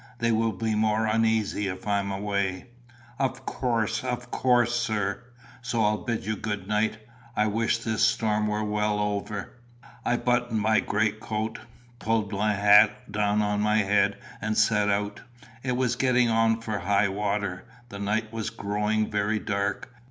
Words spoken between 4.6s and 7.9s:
sir." "So I'll bid you good night. I wish